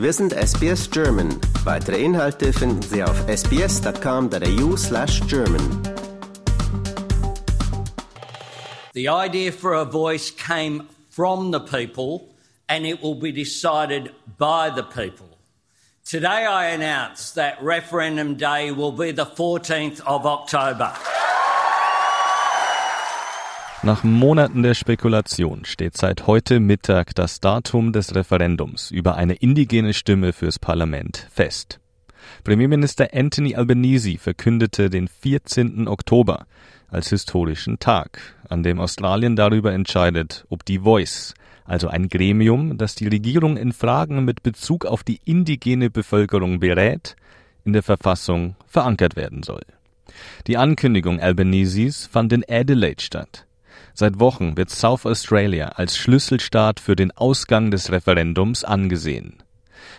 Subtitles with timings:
[0.00, 1.38] Wir sind SBS German.
[1.64, 5.82] Weitere Inhalte finden Sie auf sbs.com.au slash German.
[8.94, 12.34] The idea for a voice came from the people
[12.70, 15.36] and it will be decided by the people.
[16.02, 20.94] Today I announce that referendum day will be the 14th of October.
[23.82, 29.94] Nach Monaten der Spekulation steht seit heute Mittag das Datum des Referendums über eine indigene
[29.94, 31.80] Stimme fürs Parlament fest.
[32.44, 35.88] Premierminister Anthony Albanese verkündete den 14.
[35.88, 36.44] Oktober
[36.88, 41.32] als historischen Tag, an dem Australien darüber entscheidet, ob die Voice,
[41.64, 47.16] also ein Gremium, das die Regierung in Fragen mit Bezug auf die indigene Bevölkerung berät,
[47.64, 49.62] in der Verfassung verankert werden soll.
[50.46, 53.46] Die Ankündigung Albaneses fand in Adelaide statt.
[54.00, 59.42] Seit Wochen wird South Australia als Schlüsselstaat für den Ausgang des Referendums angesehen.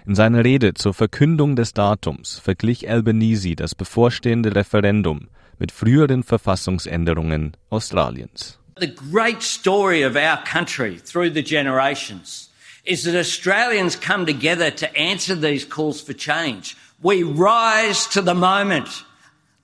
[0.07, 7.55] In seiner Rede zur Verkündung des Datums verglich Albanese das bevorstehende Referendum mit früheren Verfassungsänderungen
[7.69, 8.57] Australiens.
[8.79, 12.49] The great story of our country through the generations
[12.83, 16.75] is that Australians come together to answer these calls for change.
[17.03, 19.05] We rise to the moment,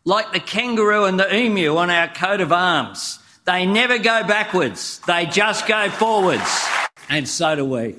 [0.06, 3.18] like the kangaroo and the emu on our coat of arms.
[3.48, 6.68] They never go backwards, they just go forwards.
[7.08, 7.96] And so do we.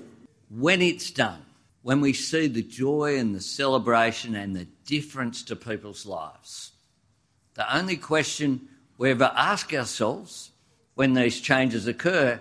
[0.50, 1.40] When it's done,
[1.80, 6.72] when we see the joy and the celebration and the difference to people's lives,
[7.54, 8.68] the only question
[8.98, 10.50] we ever ask ourselves
[10.96, 12.38] when these changes occur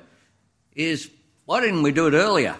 [0.75, 1.09] is
[1.45, 2.55] why didn't we do it earlier?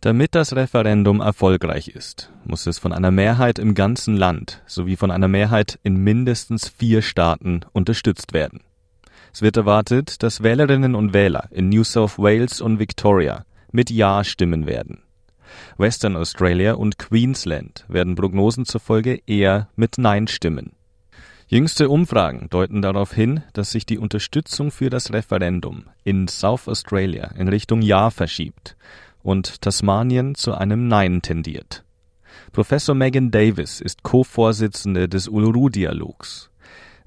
[0.00, 5.10] Damit das Referendum erfolgreich ist, muss es von einer Mehrheit im ganzen Land sowie von
[5.10, 8.60] einer Mehrheit in mindestens vier Staaten unterstützt werden.
[9.32, 14.24] Es wird erwartet, dass Wählerinnen und Wähler in New South Wales und Victoria mit Ja
[14.24, 15.02] stimmen werden.
[15.76, 20.72] Western Australia und Queensland werden Prognosen zufolge eher mit Nein stimmen.
[21.48, 27.32] Jüngste Umfragen deuten darauf hin, dass sich die Unterstützung für das Referendum in South Australia
[27.36, 28.76] in Richtung Ja verschiebt
[29.22, 31.84] und Tasmanien zu einem Nein tendiert.
[32.52, 36.49] Professor Megan Davis ist Co-Vorsitzende des Uluru-Dialogs.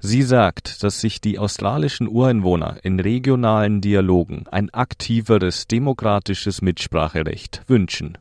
[0.06, 8.18] Sie sagt, dass sich die australischen Ureinwohner in regionalen Dialogen ein aktiveres demokratisches Mitspracherecht wünschen.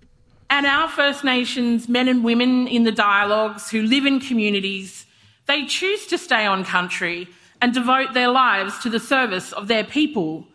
[0.48, 5.06] And our First Nations men and women in the dialogues who live in communities,
[5.46, 7.28] they choose to stay on country
[7.60, 10.46] and devote their lives to the service of their people,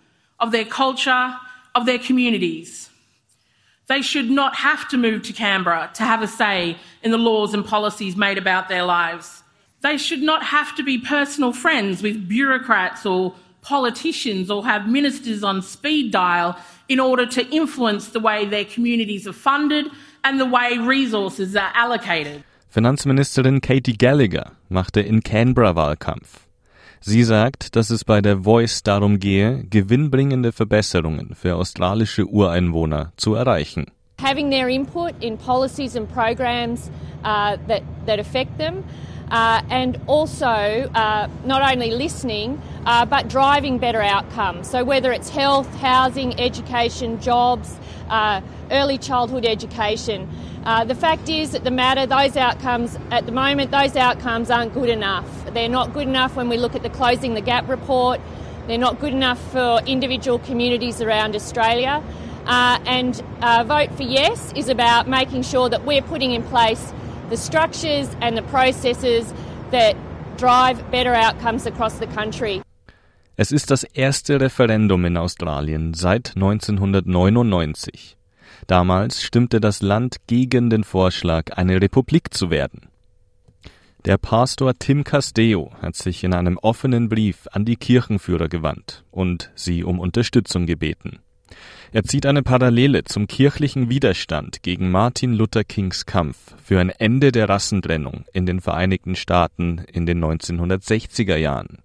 [0.40, 1.34] of their culture,
[1.74, 2.88] of their communities.
[3.86, 7.52] They should not have to move to Canberra to have a say in the laws
[7.52, 9.42] and policies made about their lives.
[9.80, 15.44] They should not have to be personal friends with bureaucrats or politicians or have ministers
[15.44, 16.56] on speed dial
[16.88, 19.86] in order to influence the way their communities are funded
[20.24, 22.42] and the way resources are allocated.
[22.74, 26.46] Finanzministerin Katie Gallagher machte in Canberra Wahlkampf.
[27.00, 33.34] Sie sagt, dass es bei der Voice darum gehe, gewinnbringende Verbesserungen für australische Ureinwohner zu
[33.34, 33.86] erreichen.
[34.20, 36.90] Having their input in policies and programs
[37.22, 38.82] uh, that, that affect them
[39.30, 44.68] uh, and also uh, not only listening uh, but driving better outcomes.
[44.68, 47.76] So, whether it's health, housing, education, jobs,
[48.08, 48.40] uh,
[48.70, 50.28] early childhood education.
[50.64, 54.74] Uh, the fact is that the matter, those outcomes, at the moment, those outcomes aren't
[54.74, 55.26] good enough.
[55.54, 58.20] They're not good enough when we look at the Closing the Gap report.
[58.66, 62.02] They're not good enough for individual communities around Australia.
[62.44, 63.16] Uh, and
[63.66, 66.92] Vote for Yes is about making sure that we're putting in place
[67.30, 69.32] the structures and the processes
[69.70, 69.96] that
[70.36, 72.62] drive better outcomes across the country.
[73.36, 78.16] Es ist das erste Referendum in Australien seit 1999.
[78.66, 82.88] Damals stimmte das Land gegen den Vorschlag, eine Republik zu werden.
[84.04, 89.50] Der Pastor Tim Castillo hat sich in einem offenen Brief an die Kirchenführer gewandt und
[89.54, 91.20] sie um Unterstützung gebeten.
[91.92, 97.32] Er zieht eine Parallele zum kirchlichen Widerstand gegen Martin Luther Kings Kampf für ein Ende
[97.32, 101.78] der Rassentrennung in den Vereinigten Staaten in den 1960er Jahren.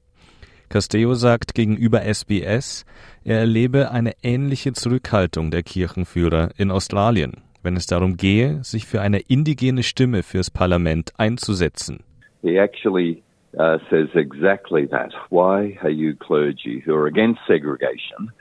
[0.69, 2.85] Castello sagt gegenüber SBS,
[3.23, 8.99] er erlebe eine ähnliche Zurückhaltung der Kirchenführer in Australien, wenn es darum gehe, sich für
[8.99, 11.99] eine indigene Stimme fürs Parlament einzusetzen.
[12.41, 13.23] He actually
[13.53, 15.13] uh, says exactly that.
[15.29, 18.31] Why are you clergy who are against segregation?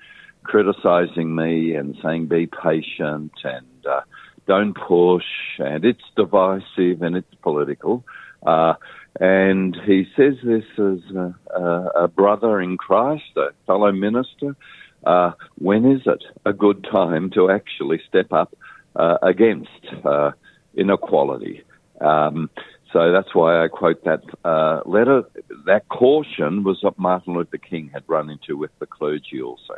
[0.43, 4.01] Criticizing me and saying be patient and uh,
[4.47, 5.25] don't push
[5.59, 8.05] and it's divisive and it's political.
[8.45, 8.75] Uh,
[9.21, 14.57] and he says this as a, a, a, brother in Christ, a fellow minister.
[15.05, 18.55] Uh, when is it a good time to actually step up
[18.97, 19.71] uh, against
[20.05, 20.33] uh,
[20.75, 21.63] inequality.
[22.01, 22.51] Um,
[22.93, 25.23] so that's why I quote that uh, letter.
[25.67, 29.77] That caution was what Martin Luther King had run into with the clergy also.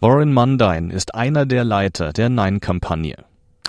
[0.00, 3.16] Warren Mundine ist einer der Leiter der Nein-Kampagne.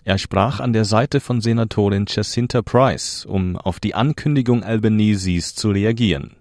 [0.06, 5.72] Er sprach an der Seite von Senatorin Jacinta Price, um auf die Ankündigung Albanesis zu
[5.72, 6.36] reagieren.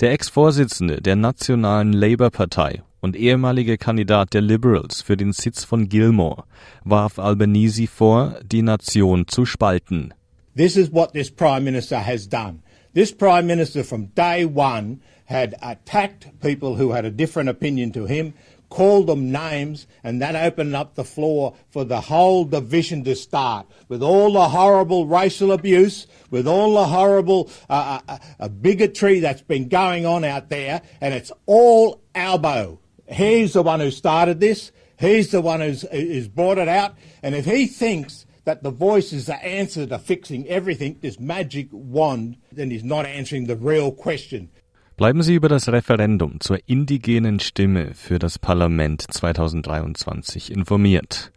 [0.00, 6.44] Der Ex-Vorsitzende der nationalen Labour-Partei und ehemalige Kandidat der Liberals für den Sitz von Gilmore
[6.84, 10.12] warf Albanese vor, die Nation zu spalten.
[10.56, 12.60] This is what this Prime Minister has done.
[12.94, 18.06] This Prime Minister from day one had attacked people who had a different opinion to
[18.06, 18.34] him,
[18.68, 23.66] called them names, and that opened up the floor for the whole division to start
[23.88, 29.42] with all the horrible racial abuse, with all the horrible uh, uh, uh, bigotry that's
[29.42, 32.80] been going on out there, and it's all Albo.
[33.06, 34.72] He's the one who started this.
[34.98, 36.94] He's the one who's, who's brought it out.
[37.22, 41.68] And if he thinks that the voice is the answer to fixing everything, this magic
[41.70, 44.50] wand, then he's not answering the real question.
[44.96, 51.32] Bleiben Sie über das Referendum zur indigenen Stimme für das Parlament 2023 informiert.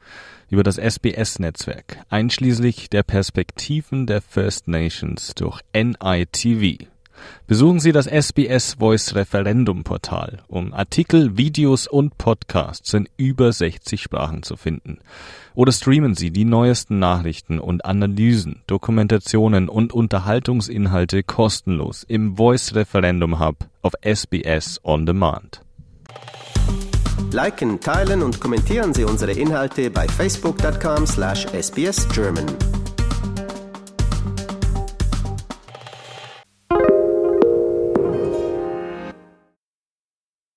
[0.52, 6.86] Über das SBS-Netzwerk, einschließlich der Perspektiven der First Nations durch NITV.
[7.48, 14.02] Besuchen Sie das SBS Voice Referendum Portal, um Artikel, Videos und Podcasts in über 60
[14.02, 15.00] Sprachen zu finden.
[15.56, 23.40] Oder streamen Sie die neuesten Nachrichten und Analysen, Dokumentationen und Unterhaltungsinhalte kostenlos im Voice Referendum
[23.40, 25.62] Hub auf SBS On Demand.
[27.32, 32.77] Liken, teilen und kommentieren Sie unsere Inhalte bei facebook.com/sbsgerman.